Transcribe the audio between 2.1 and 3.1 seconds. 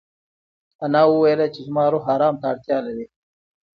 ارام ته اړتیا لري.